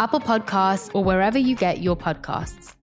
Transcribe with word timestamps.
Apple 0.00 0.18
Podcasts, 0.18 0.90
or 0.94 1.04
wherever 1.04 1.38
you 1.38 1.54
get 1.54 1.82
your 1.82 1.94
podcasts. 1.94 2.74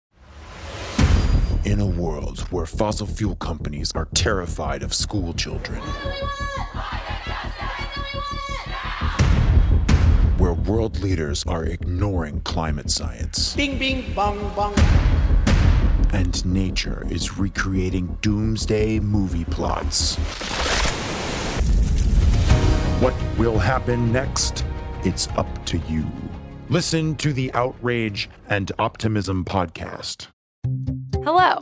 In 1.66 1.80
a 1.80 1.86
world 1.86 2.42
where 2.52 2.68
fossil 2.68 3.08
fuel 3.08 3.36
companies 3.38 3.92
are 3.96 4.08
terrified 4.14 4.84
of 4.84 4.94
school 4.94 5.34
children, 5.34 5.82
where 10.38 10.54
world 10.54 11.00
leaders 11.00 11.44
are 11.48 11.64
ignoring 11.66 12.40
climate 12.42 12.92
science, 12.92 13.56
bing, 13.56 13.80
bing, 13.80 14.14
bong, 14.14 14.38
bong. 14.56 14.76
and 16.14 16.46
nature 16.46 17.04
is 17.10 17.40
recreating 17.40 18.16
doomsday 18.22 19.00
movie 19.00 19.46
plots. 19.46 20.18
What 23.02 23.16
will 23.40 23.58
happen 23.58 24.14
next? 24.14 24.64
It's 25.04 25.28
up 25.30 25.66
to 25.66 25.80
you. 25.90 26.06
Listen 26.70 27.16
to 27.16 27.32
the 27.32 27.50
Outrage 27.54 28.30
and 28.50 28.74
Optimism 28.78 29.46
podcast. 29.46 30.28
Hello. 31.24 31.62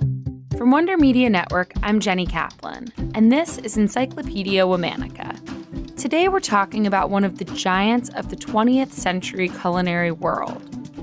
From 0.58 0.72
Wonder 0.72 0.98
Media 0.98 1.30
Network, 1.30 1.74
I'm 1.84 2.00
Jenny 2.00 2.26
Kaplan, 2.26 2.92
and 3.14 3.32
this 3.32 3.60
is 3.60 3.78
Encyclopedia 3.78 4.64
Womanica. 4.64 5.96
Today 5.96 6.28
we're 6.28 6.40
talking 6.40 6.88
about 6.88 7.12
one 7.12 7.24
of 7.24 7.38
the 7.38 7.46
giants 7.46 8.10
of 8.16 8.30
the 8.30 8.36
20th 8.36 8.94
century 8.94 9.50
culinary 9.50 10.12
world, 10.12 10.60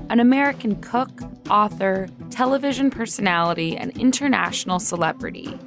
an 0.09 0.19
American 0.19 0.81
cook, 0.81 1.21
author, 1.49 2.09
television 2.29 2.91
personality, 2.91 3.77
and 3.77 3.97
international 3.97 4.81
celebrity. 4.81 5.57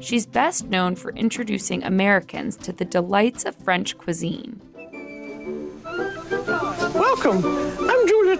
She's 0.00 0.24
best 0.24 0.64
known 0.70 0.96
for 0.96 1.12
introducing 1.12 1.84
Americans 1.84 2.56
to 2.56 2.72
the 2.72 2.86
delights 2.86 3.44
of 3.44 3.54
French 3.54 3.98
cuisine. 3.98 4.62
Welcome. 6.94 7.71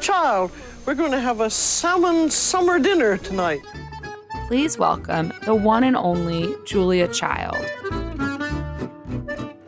Child. 0.03 0.51
We're 0.85 0.97
going 0.97 1.13
to 1.13 1.21
have 1.21 1.41
a 1.41 1.49
salmon 1.49 2.29
summer 2.29 2.81
dinner 2.81 3.17
tonight. 3.19 3.61
Please 4.49 4.77
welcome 4.77 5.33
the 5.45 5.55
one 5.55 5.85
and 5.85 5.97
only 5.97 6.57
Julia 6.67 7.07
Child. 7.07 7.57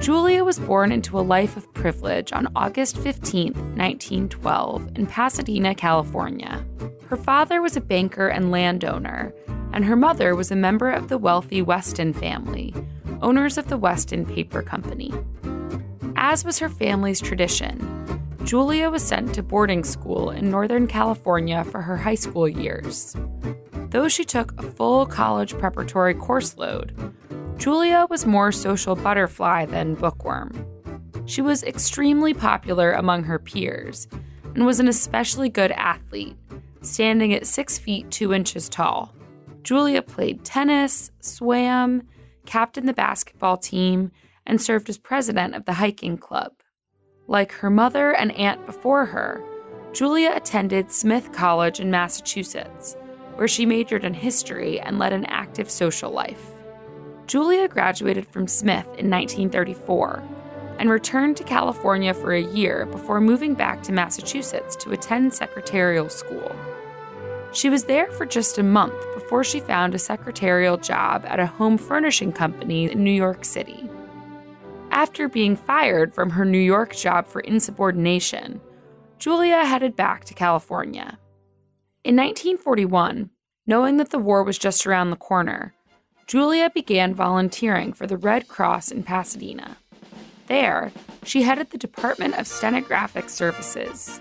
Julia 0.00 0.44
was 0.44 0.59
born 0.59 0.91
into 0.91 1.21
a 1.21 1.23
life 1.23 1.56
of 1.56 1.73
privilege 1.73 2.33
on 2.33 2.49
August 2.56 2.97
15, 2.97 3.53
1912, 3.53 4.97
in 4.97 5.06
Pasadena, 5.06 5.73
California. 5.73 6.67
Her 7.06 7.17
father 7.17 7.62
was 7.62 7.77
a 7.77 7.81
banker 7.81 8.27
and 8.27 8.50
landowner, 8.50 9.33
and 9.73 9.84
her 9.84 9.94
mother 9.94 10.34
was 10.34 10.50
a 10.50 10.56
member 10.56 10.91
of 10.91 11.09
the 11.09 11.17
wealthy 11.17 11.62
Weston 11.62 12.12
family, 12.12 12.75
owners 13.23 13.56
of 13.56 13.69
the 13.69 13.78
Weston 13.78 14.27
Paper 14.27 14.62
Company. 14.62 15.12
As 16.17 16.44
was 16.44 16.59
her 16.59 16.69
family's 16.69 17.21
tradition, 17.21 17.78
Julia 18.44 18.91
was 18.91 19.03
sent 19.03 19.34
to 19.34 19.43
boarding 19.43 19.84
school 19.84 20.28
in 20.28 20.50
Northern 20.50 20.87
California 20.87 21.65
for 21.65 21.81
her 21.81 21.97
high 21.97 22.15
school 22.15 22.47
years. 22.47 23.16
Though 23.88 24.06
she 24.06 24.25
took 24.25 24.53
a 24.60 24.62
full 24.62 25.06
college 25.06 25.56
preparatory 25.56 26.12
course 26.12 26.59
load, 26.59 26.94
Julia 27.56 28.06
was 28.10 28.27
more 28.27 28.53
social 28.53 28.97
butterfly 28.97 29.65
than 29.65 29.94
bookworm. 29.94 30.66
She 31.25 31.41
was 31.41 31.62
extremely 31.62 32.34
popular 32.34 32.93
among 32.93 33.25
her 33.25 33.38
peers 33.38 34.06
and 34.55 34.66
was 34.66 34.78
an 34.78 34.88
especially 34.88 35.49
good 35.49 35.72
athlete, 35.72 36.37
standing 36.82 37.32
at 37.32 37.47
6 37.47 37.78
feet 37.78 38.11
2 38.11 38.34
inches 38.34 38.69
tall. 38.69 39.15
Julia 39.62 40.03
played 40.03 40.44
tennis, 40.44 41.11
swam, 41.21 42.03
captained 42.44 42.88
the 42.88 42.93
basketball 42.93 43.56
team, 43.56 44.12
and 44.44 44.61
served 44.61 44.91
as 44.91 44.99
president 44.99 45.55
of 45.55 45.65
the 45.65 45.72
hiking 45.72 46.19
club. 46.19 46.53
Like 47.27 47.53
her 47.53 47.71
mother 47.71 48.15
and 48.15 48.33
aunt 48.33 48.67
before 48.67 49.07
her, 49.07 49.43
Julia 49.93 50.33
attended 50.35 50.91
Smith 50.91 51.33
College 51.33 51.81
in 51.81 51.91
Massachusetts, 51.91 52.97
where 53.37 53.49
she 53.49 53.65
majored 53.65 54.05
in 54.05 54.12
history 54.12 54.79
and 54.79 54.99
led 54.99 55.15
an 55.15 55.25
active 55.27 55.71
social 55.71 56.11
life. 56.11 56.51
Julia 57.27 57.67
graduated 57.69 58.27
from 58.29 58.47
Smith 58.47 58.85
in 58.99 59.09
1934 59.09 60.23
and 60.79 60.91
returned 60.91 61.37
to 61.39 61.45
California 61.45 62.12
for 62.12 62.35
a 62.35 62.43
year 62.43 62.85
before 62.87 63.21
moving 63.21 63.55
back 63.55 63.83
to 63.85 63.93
Massachusetts 63.93 64.77
to 64.77 64.93
attend 64.93 65.33
secretarial 65.33 66.11
school. 66.11 66.55
She 67.53 67.71
was 67.71 67.85
there 67.85 68.11
for 68.11 68.27
just 68.27 68.59
a 68.59 68.62
month 68.62 69.01
before 69.15 69.45
she 69.45 69.61
found 69.61 69.95
a 69.95 69.99
secretarial 69.99 70.77
job 70.77 71.25
at 71.27 71.41
a 71.41 71.47
home 71.47 71.79
furnishing 71.79 72.33
company 72.33 72.91
in 72.91 73.03
New 73.03 73.12
York 73.12 73.45
City. 73.45 73.89
After 74.94 75.28
being 75.28 75.56
fired 75.56 76.15
from 76.15 76.31
her 76.31 76.44
New 76.44 76.56
York 76.56 76.94
job 76.94 77.27
for 77.27 77.41
insubordination, 77.41 78.60
Julia 79.19 79.65
headed 79.65 79.97
back 79.97 80.25
to 80.27 80.34
California. 80.34 81.19
In 82.05 82.15
1941, 82.15 83.31
knowing 83.66 83.97
that 83.97 84.10
the 84.10 84.21
war 84.21 84.44
was 84.44 84.56
just 84.56 84.87
around 84.87 85.10
the 85.10 85.16
corner, 85.16 85.75
Julia 86.28 86.71
began 86.72 87.12
volunteering 87.12 87.93
for 87.93 88.06
the 88.06 88.16
Red 88.16 88.47
Cross 88.47 88.93
in 88.93 89.03
Pasadena. 89.03 89.77
There, 90.47 90.93
she 91.25 91.43
headed 91.43 91.71
the 91.71 91.78
Department 91.78 92.38
of 92.38 92.47
Stenographic 92.47 93.28
Services. 93.28 94.21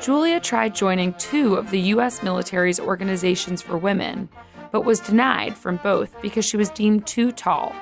Julia 0.00 0.38
tried 0.38 0.76
joining 0.76 1.14
two 1.14 1.56
of 1.56 1.72
the 1.72 1.80
U.S. 1.80 2.22
military's 2.22 2.78
organizations 2.78 3.60
for 3.60 3.76
women, 3.76 4.28
but 4.70 4.84
was 4.84 5.00
denied 5.00 5.56
from 5.56 5.78
both 5.78 6.14
because 6.22 6.44
she 6.44 6.56
was 6.56 6.70
deemed 6.70 7.08
too 7.08 7.32
tall. 7.32 7.74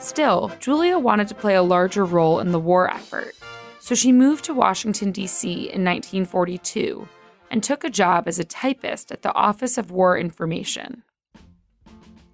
Still, 0.00 0.50
Julia 0.60 0.98
wanted 0.98 1.28
to 1.28 1.34
play 1.34 1.54
a 1.54 1.62
larger 1.62 2.06
role 2.06 2.40
in 2.40 2.52
the 2.52 2.58
war 2.58 2.90
effort, 2.90 3.34
so 3.80 3.94
she 3.94 4.12
moved 4.12 4.44
to 4.46 4.54
Washington, 4.54 5.12
D.C. 5.12 5.50
in 5.50 5.84
1942 5.84 7.06
and 7.50 7.62
took 7.62 7.84
a 7.84 7.90
job 7.90 8.26
as 8.26 8.38
a 8.38 8.44
typist 8.44 9.12
at 9.12 9.22
the 9.22 9.34
Office 9.34 9.76
of 9.76 9.90
War 9.90 10.16
Information. 10.16 11.02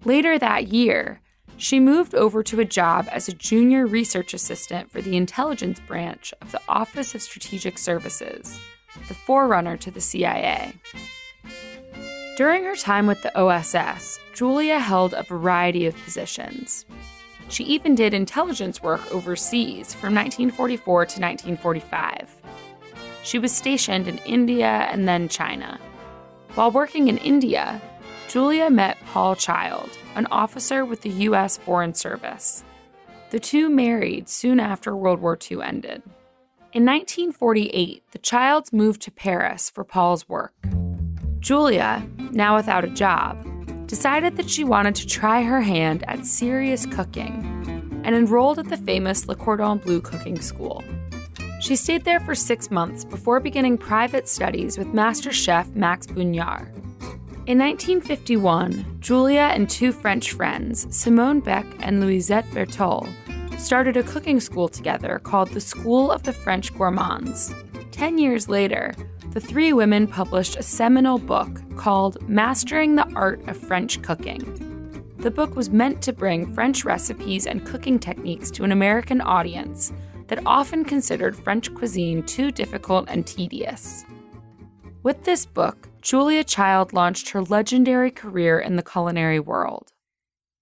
Later 0.04 0.38
that 0.38 0.68
year, 0.68 1.20
she 1.56 1.80
moved 1.80 2.14
over 2.14 2.42
to 2.44 2.60
a 2.60 2.64
job 2.64 3.08
as 3.10 3.28
a 3.28 3.32
junior 3.32 3.86
research 3.86 4.32
assistant 4.32 4.90
for 4.90 5.02
the 5.02 5.16
intelligence 5.16 5.80
branch 5.80 6.32
of 6.40 6.52
the 6.52 6.60
Office 6.68 7.14
of 7.14 7.22
Strategic 7.22 7.78
Services, 7.78 8.60
the 9.08 9.14
forerunner 9.14 9.76
to 9.78 9.90
the 9.90 10.00
CIA. 10.00 10.74
During 12.36 12.64
her 12.64 12.76
time 12.76 13.06
with 13.06 13.22
the 13.22 13.36
OSS, 13.36 14.20
Julia 14.34 14.78
held 14.78 15.14
a 15.14 15.22
variety 15.22 15.86
of 15.86 15.96
positions. 16.04 16.84
She 17.48 17.64
even 17.64 17.94
did 17.94 18.12
intelligence 18.12 18.82
work 18.82 19.00
overseas 19.12 19.94
from 19.94 20.14
1944 20.14 21.06
to 21.06 21.20
1945. 21.20 22.34
She 23.22 23.38
was 23.38 23.52
stationed 23.52 24.08
in 24.08 24.18
India 24.18 24.88
and 24.90 25.06
then 25.06 25.28
China. 25.28 25.80
While 26.54 26.70
working 26.70 27.08
in 27.08 27.18
India, 27.18 27.80
Julia 28.28 28.70
met 28.70 28.98
Paul 29.06 29.36
Child, 29.36 29.90
an 30.14 30.26
officer 30.30 30.84
with 30.84 31.02
the 31.02 31.10
U.S. 31.10 31.56
Foreign 31.56 31.94
Service. 31.94 32.64
The 33.30 33.40
two 33.40 33.68
married 33.68 34.28
soon 34.28 34.60
after 34.60 34.96
World 34.96 35.20
War 35.20 35.38
II 35.38 35.62
ended. 35.62 36.02
In 36.72 36.84
1948, 36.84 38.02
the 38.10 38.18
Childs 38.18 38.72
moved 38.72 39.02
to 39.02 39.10
Paris 39.10 39.70
for 39.70 39.84
Paul's 39.84 40.28
work. 40.28 40.54
Julia, 41.40 42.06
now 42.32 42.56
without 42.56 42.84
a 42.84 42.88
job, 42.88 43.36
decided 43.86 44.36
that 44.36 44.50
she 44.50 44.64
wanted 44.64 44.94
to 44.96 45.06
try 45.06 45.42
her 45.42 45.60
hand 45.60 46.04
at 46.08 46.26
serious 46.26 46.86
cooking 46.86 48.02
and 48.04 48.14
enrolled 48.14 48.58
at 48.58 48.68
the 48.68 48.76
famous 48.76 49.26
Le 49.28 49.34
Cordon 49.34 49.78
Bleu 49.78 50.00
cooking 50.00 50.40
school. 50.40 50.84
She 51.60 51.76
stayed 51.76 52.04
there 52.04 52.20
for 52.20 52.34
six 52.34 52.70
months 52.70 53.04
before 53.04 53.40
beginning 53.40 53.78
private 53.78 54.28
studies 54.28 54.78
with 54.78 54.94
master 54.94 55.32
chef 55.32 55.68
Max 55.74 56.06
Bugnard. 56.06 56.72
In 57.46 57.58
1951, 57.58 58.98
Julia 59.00 59.50
and 59.52 59.70
two 59.70 59.92
French 59.92 60.32
friends, 60.32 60.86
Simone 60.94 61.40
Beck 61.40 61.64
and 61.80 62.02
Louisette 62.02 62.48
Bertholle, 62.50 63.08
started 63.58 63.96
a 63.96 64.02
cooking 64.02 64.40
school 64.40 64.68
together 64.68 65.20
called 65.20 65.48
the 65.50 65.60
School 65.60 66.10
of 66.10 66.24
the 66.24 66.32
French 66.32 66.74
Gourmands. 66.74 67.54
Ten 67.92 68.18
years 68.18 68.48
later, 68.48 68.94
the 69.30 69.40
three 69.40 69.72
women 69.72 70.06
published 70.06 70.56
a 70.56 70.62
seminal 70.62 71.18
book 71.18 71.60
called 71.76 72.28
Mastering 72.28 72.94
the 72.94 73.08
Art 73.14 73.46
of 73.48 73.56
French 73.56 74.02
Cooking. 74.02 75.14
The 75.18 75.30
book 75.30 75.56
was 75.56 75.70
meant 75.70 76.02
to 76.02 76.12
bring 76.12 76.52
French 76.52 76.84
recipes 76.84 77.46
and 77.46 77.64
cooking 77.64 77.98
techniques 77.98 78.50
to 78.52 78.64
an 78.64 78.72
American 78.72 79.20
audience 79.20 79.92
that 80.28 80.44
often 80.46 80.84
considered 80.84 81.36
French 81.36 81.72
cuisine 81.74 82.22
too 82.22 82.50
difficult 82.50 83.06
and 83.08 83.26
tedious. 83.26 84.04
With 85.02 85.24
this 85.24 85.46
book, 85.46 85.88
Julia 86.02 86.44
Child 86.44 86.92
launched 86.92 87.30
her 87.30 87.42
legendary 87.42 88.10
career 88.10 88.58
in 88.58 88.76
the 88.76 88.82
culinary 88.82 89.40
world. 89.40 89.92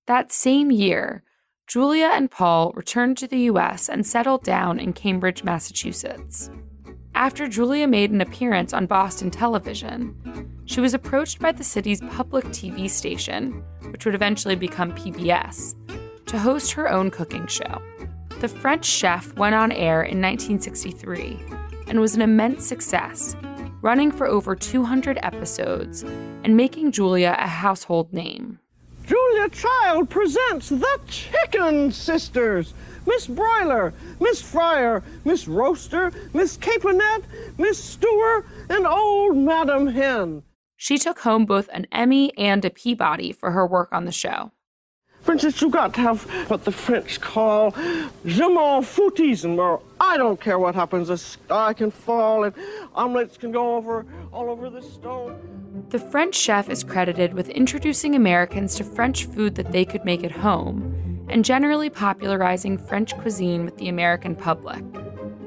That 0.06 0.32
same 0.32 0.70
year, 0.70 1.22
Julia 1.67 2.10
and 2.12 2.31
Paul 2.31 2.72
returned 2.75 3.17
to 3.19 3.26
the 3.26 3.40
US 3.50 3.88
and 3.88 4.06
settled 4.06 4.43
down 4.43 4.78
in 4.78 4.93
Cambridge, 4.93 5.44
Massachusetts. 5.44 6.50
After 7.16 7.46
Julia 7.46 7.87
made 7.87 8.11
an 8.11 8.20
appearance 8.20 8.72
on 8.72 8.87
Boston 8.87 9.31
television, 9.31 10.16
she 10.66 10.81
was 10.81 10.94
approached 10.94 11.38
by 11.38 11.52
the 11.52 11.62
city's 11.62 12.00
public 12.11 12.44
TV 12.46 12.90
station, 12.90 13.62
which 13.93 14.05
would 14.05 14.16
eventually 14.16 14.56
become 14.56 14.93
PBS, 14.93 15.76
to 16.26 16.38
host 16.38 16.72
her 16.72 16.90
own 16.90 17.12
cooking 17.12 17.46
show. 17.46 17.81
The 18.40 18.49
French 18.49 18.84
Chef 18.84 19.32
went 19.37 19.55
on 19.55 19.70
air 19.70 20.02
in 20.02 20.20
1963 20.20 21.38
and 21.87 22.00
was 22.00 22.16
an 22.16 22.22
immense 22.22 22.66
success, 22.66 23.37
running 23.81 24.10
for 24.10 24.26
over 24.26 24.56
200 24.56 25.17
episodes 25.22 26.02
and 26.02 26.56
making 26.56 26.90
Julia 26.90 27.37
a 27.38 27.46
household 27.46 28.12
name. 28.12 28.58
Julia 29.34 29.48
Child 29.48 30.10
presents 30.10 30.69
the 30.69 31.00
Chicken 31.08 31.90
Sisters. 31.90 32.72
Miss 33.04 33.26
Broiler, 33.26 33.92
Miss 34.20 34.40
Fryer, 34.40 35.02
Miss 35.25 35.48
Roaster, 35.48 36.12
Miss 36.32 36.56
Caponette, 36.56 37.25
Miss 37.58 37.82
Stewer, 37.82 38.46
and 38.69 38.86
old 38.86 39.36
Madam 39.36 39.88
Hen. 39.88 40.44
She 40.76 40.98
took 40.98 41.19
home 41.19 41.46
both 41.46 41.69
an 41.72 41.88
Emmy 41.90 42.32
and 42.38 42.64
a 42.64 42.70
Peabody 42.70 43.32
for 43.32 43.50
her 43.50 43.66
work 43.66 43.88
on 43.90 44.04
the 44.04 44.12
show. 44.12 44.52
Instance, 45.34 45.60
you've 45.62 45.72
got 45.72 45.92
to 45.94 46.00
have 46.00 46.22
what 46.48 46.64
the 46.64 46.70
French 46.70 47.20
call 47.20 47.72
je 48.25 48.48
m'en 48.48 48.84
foutisme, 48.84 49.58
or 49.58 49.82
I 49.98 50.16
don't 50.16 50.40
care 50.40 50.60
what 50.60 50.76
happens, 50.76 51.08
the 51.08 51.19
sky 51.19 51.72
can 51.72 51.90
fall 51.90 52.44
and 52.44 52.54
omelets 52.94 53.36
can 53.36 53.50
go 53.50 53.75
over 53.75 54.06
all 54.32 54.48
over 54.48 54.70
the 54.70 54.81
stone. 54.81 55.86
The 55.88 55.98
French 55.98 56.36
chef 56.36 56.70
is 56.70 56.84
credited 56.84 57.34
with 57.34 57.48
introducing 57.48 58.14
Americans 58.14 58.76
to 58.76 58.84
French 58.84 59.25
food 59.25 59.56
that 59.56 59.72
they 59.72 59.84
could 59.84 60.04
make 60.04 60.22
at 60.22 60.31
home 60.31 61.26
and 61.28 61.44
generally 61.44 61.90
popularizing 61.90 62.78
French 62.78 63.19
cuisine 63.19 63.64
with 63.64 63.76
the 63.76 63.88
American 63.88 64.36
public. 64.36 64.84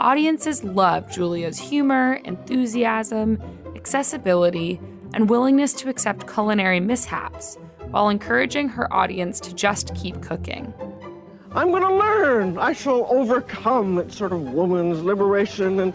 Audiences 0.01 0.65
loved 0.65 1.13
Julia's 1.13 1.57
humor, 1.57 2.19
enthusiasm, 2.25 3.41
accessibility, 3.73 4.81
and 5.13 5.29
willingness 5.29 5.71
to 5.75 5.87
accept 5.87 6.27
culinary 6.27 6.81
mishaps 6.81 7.57
while 7.91 8.09
encouraging 8.09 8.69
her 8.69 8.91
audience 8.93 9.39
to 9.41 9.53
just 9.53 9.93
keep 9.95 10.21
cooking. 10.21 10.73
I'm 11.53 11.71
going 11.71 11.83
to 11.83 11.95
learn. 11.95 12.57
I 12.57 12.73
shall 12.73 13.07
overcome 13.09 13.95
that 13.95 14.11
sort 14.11 14.31
of 14.31 14.41
woman's 14.41 15.01
liberation 15.01 15.79
and 15.79 15.93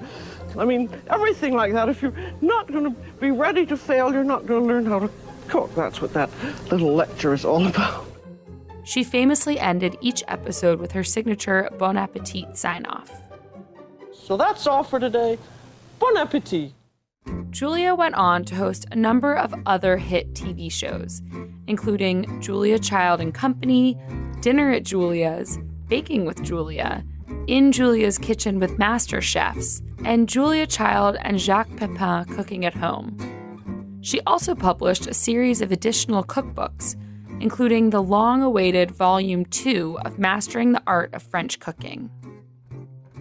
I 0.58 0.64
mean, 0.64 0.90
everything 1.08 1.54
like 1.54 1.72
that. 1.72 1.88
If 1.88 2.02
you're 2.02 2.14
not 2.40 2.70
going 2.70 2.84
to 2.84 2.90
be 3.20 3.30
ready 3.30 3.64
to 3.66 3.76
fail, 3.76 4.12
you're 4.12 4.24
not 4.24 4.46
going 4.46 4.62
to 4.62 4.66
learn 4.66 4.86
how 4.86 4.98
to 4.98 5.10
cook. 5.48 5.74
That's 5.74 6.02
what 6.02 6.12
that 6.12 6.30
little 6.70 6.94
lecture 6.94 7.32
is 7.32 7.44
all 7.44 7.66
about. 7.66 8.06
She 8.84 9.04
famously 9.04 9.58
ended 9.58 9.96
each 10.00 10.22
episode 10.28 10.80
with 10.80 10.92
her 10.92 11.04
signature 11.04 11.68
Bon 11.78 11.96
Appetit 11.96 12.56
sign 12.56 12.84
off. 12.86 13.22
So 14.12 14.36
that's 14.36 14.66
all 14.66 14.82
for 14.82 14.98
today. 14.98 15.38
Bon 15.98 16.16
appetit. 16.16 16.72
Julia 17.52 17.94
went 17.94 18.14
on 18.14 18.44
to 18.46 18.54
host 18.54 18.86
a 18.90 18.96
number 18.96 19.34
of 19.34 19.54
other 19.66 19.98
hit 19.98 20.32
TV 20.32 20.72
shows, 20.72 21.20
including 21.66 22.40
Julia 22.40 22.78
Child 22.78 23.20
and 23.20 23.34
Company, 23.34 23.98
Dinner 24.40 24.72
at 24.72 24.84
Julia's, 24.84 25.58
Baking 25.86 26.24
with 26.24 26.42
Julia, 26.42 27.04
In 27.46 27.70
Julia's 27.70 28.18
Kitchen 28.18 28.58
with 28.58 28.78
Master 28.78 29.20
Chefs, 29.20 29.82
and 30.04 30.28
Julia 30.28 30.66
Child 30.66 31.16
and 31.20 31.38
Jacques 31.38 31.76
Pepin 31.76 32.24
Cooking 32.34 32.64
at 32.64 32.74
Home. 32.74 33.18
She 34.00 34.20
also 34.22 34.54
published 34.54 35.06
a 35.06 35.14
series 35.14 35.60
of 35.60 35.70
additional 35.70 36.24
cookbooks, 36.24 36.96
including 37.40 37.90
the 37.90 38.02
long 38.02 38.42
awaited 38.42 38.90
Volume 38.90 39.44
2 39.44 39.98
of 40.04 40.18
Mastering 40.18 40.72
the 40.72 40.82
Art 40.86 41.12
of 41.14 41.22
French 41.22 41.60
Cooking. 41.60 42.10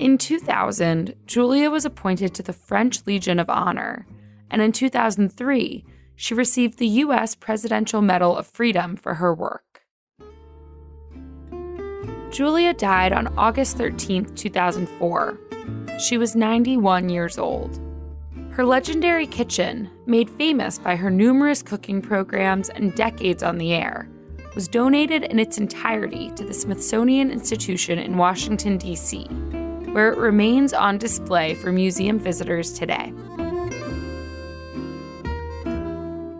In 0.01 0.17
2000, 0.17 1.13
Julia 1.27 1.69
was 1.69 1.85
appointed 1.85 2.33
to 2.33 2.41
the 2.41 2.53
French 2.53 3.05
Legion 3.05 3.37
of 3.37 3.51
Honor, 3.51 4.07
and 4.49 4.59
in 4.59 4.71
2003, 4.71 5.85
she 6.15 6.33
received 6.33 6.79
the 6.79 6.87
U.S. 6.87 7.35
Presidential 7.35 8.01
Medal 8.01 8.35
of 8.35 8.47
Freedom 8.47 8.95
for 8.95 9.13
her 9.13 9.31
work. 9.31 9.83
Julia 12.31 12.73
died 12.73 13.13
on 13.13 13.27
August 13.37 13.77
13, 13.77 14.33
2004. 14.33 15.37
She 15.99 16.17
was 16.17 16.35
91 16.35 17.09
years 17.09 17.37
old. 17.37 17.79
Her 18.49 18.65
legendary 18.65 19.27
kitchen, 19.27 19.87
made 20.07 20.31
famous 20.31 20.79
by 20.79 20.95
her 20.95 21.11
numerous 21.11 21.61
cooking 21.61 22.01
programs 22.01 22.69
and 22.69 22.95
decades 22.95 23.43
on 23.43 23.59
the 23.59 23.71
air, 23.71 24.09
was 24.55 24.67
donated 24.67 25.25
in 25.25 25.37
its 25.37 25.59
entirety 25.59 26.31
to 26.31 26.43
the 26.43 26.55
Smithsonian 26.55 27.29
Institution 27.29 27.99
in 27.99 28.17
Washington, 28.17 28.79
D.C., 28.79 29.27
where 29.93 30.11
it 30.11 30.17
remains 30.17 30.73
on 30.73 30.97
display 30.97 31.53
for 31.53 31.71
museum 31.71 32.17
visitors 32.17 32.73
today. 32.73 33.13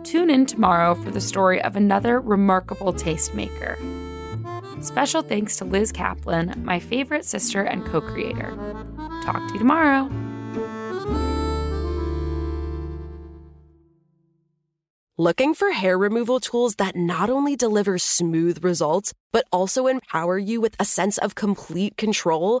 Tune 0.04 0.30
in 0.30 0.46
tomorrow 0.46 0.94
for 0.94 1.10
the 1.10 1.20
story 1.20 1.62
of 1.62 1.76
another 1.76 2.20
remarkable 2.20 2.92
tastemaker. 2.92 3.78
Special 4.84 5.22
thanks 5.22 5.56
to 5.56 5.64
Liz 5.64 5.92
Kaplan, 5.92 6.64
my 6.64 6.80
favorite 6.80 7.24
sister 7.24 7.62
and 7.62 7.84
co 7.84 8.00
creator. 8.00 8.54
Talk 9.24 9.46
to 9.48 9.52
you 9.54 9.58
tomorrow. 9.58 10.10
Looking 15.18 15.54
for 15.54 15.70
hair 15.72 15.96
removal 15.96 16.40
tools 16.40 16.76
that 16.76 16.96
not 16.96 17.30
only 17.30 17.54
deliver 17.54 17.96
smooth 17.96 18.64
results, 18.64 19.14
but 19.30 19.44
also 19.52 19.86
empower 19.86 20.36
you 20.36 20.60
with 20.60 20.74
a 20.80 20.84
sense 20.84 21.16
of 21.18 21.34
complete 21.34 21.96
control? 21.96 22.60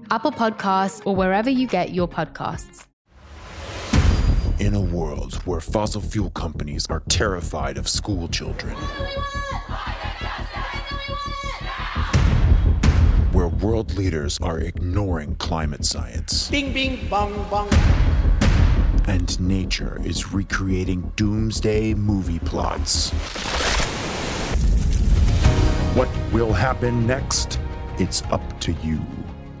Apple 0.11 0.33
Podcasts, 0.33 1.01
or 1.05 1.15
wherever 1.15 1.49
you 1.49 1.65
get 1.65 1.93
your 1.93 2.05
podcasts. 2.05 2.85
In 4.59 4.73
a 4.73 4.81
world 4.81 5.35
where 5.45 5.61
fossil 5.61 6.01
fuel 6.01 6.29
companies 6.31 6.85
are 6.89 7.01
terrified 7.07 7.77
of 7.77 7.87
school 7.87 8.27
children, 8.27 8.75
where 13.31 13.47
World 13.61 13.93
leaders 13.95 14.37
are 14.41 14.59
ignoring 14.59 15.35
climate 15.35 15.85
science. 15.85 16.49
Bing, 16.49 16.73
bing, 16.73 17.07
bong, 17.07 17.33
bong. 17.49 17.69
And 19.05 19.39
nature 19.39 20.01
is 20.03 20.33
recreating 20.33 21.11
doomsday 21.15 21.93
movie 21.93 22.39
plots. 22.39 23.11
What 25.95 26.09
will 26.33 26.51
happen 26.51 27.07
next? 27.07 27.59
It's 27.99 28.23
up 28.23 28.59
to 28.61 28.73
you. 28.83 28.99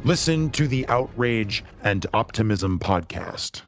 Listen 0.03 0.49
to 0.51 0.67
the 0.67 0.87
Outrage 0.87 1.63
and 1.83 2.07
Optimism 2.11 2.79
podcast. 2.79 3.61